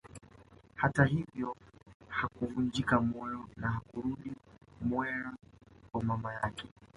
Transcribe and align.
Hata 0.75 1.05
hivyo 1.05 1.55
hakuvunjika 2.07 3.01
moyo 3.01 3.45
na 3.57 3.71
hakurudi 3.71 4.31
Mwera 4.81 5.33
kwa 5.91 6.03
mama 6.03 6.33
yake 6.33 6.67